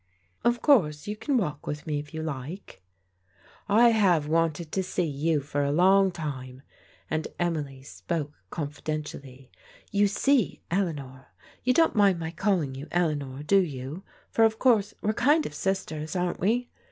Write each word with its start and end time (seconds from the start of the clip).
"Of 0.43 0.63
course, 0.63 1.05
you 1.05 1.15
can 1.15 1.37
walk 1.37 1.67
with 1.67 1.85
me 1.85 1.99
if 1.99 2.11
you 2.11 2.23
like."" 2.23 2.81
I 3.83 3.89
have 3.89 4.27
wanted 4.27 4.71
to 4.71 4.81
see 4.81 5.05
you 5.05 5.41
for 5.41 5.63
a 5.63 5.71
long 5.71 6.09
time," 6.11 6.63
and 7.11 7.27
Emily 7.37 7.73
Barnes 7.75 7.87
spoke 7.89 8.33
confidentially. 8.49 9.51
"You 9.91 10.07
see, 10.07 10.63
Eleanor,— 10.71 11.27
^you 11.67 11.75
don't 11.75 11.93
mind 11.95 12.17
my 12.17 12.31
calling 12.31 12.73
you 12.73 12.87
Eleanor, 12.89 13.43
do 13.43 13.59
you, 13.59 14.01
for 14.31 14.43
of 14.43 14.57
course 14.57 14.95
we're 15.01 15.13
kind 15.13 15.45
of 15.45 15.53
sisters, 15.53 16.15
aren't 16.15 16.39
we? 16.39 16.71